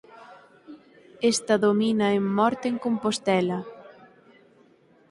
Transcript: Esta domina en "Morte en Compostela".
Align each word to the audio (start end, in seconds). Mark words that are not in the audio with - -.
Esta 1.31 1.59
domina 1.59 2.07
en 2.17 2.23
"Morte 2.37 2.67
en 2.67 2.79
Compostela". 2.85 3.59